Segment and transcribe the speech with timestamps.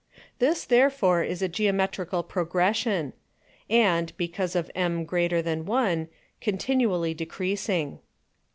[0.17, 0.23] 9.
[0.39, 3.13] This therefore is a Geometrical Progression;
[3.69, 6.07] and (because of m greater than 1)
[6.41, 7.99] continually decreasing.